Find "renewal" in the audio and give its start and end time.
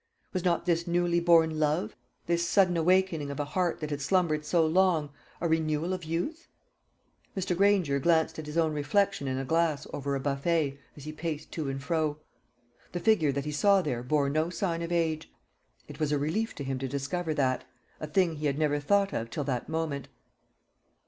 5.47-5.93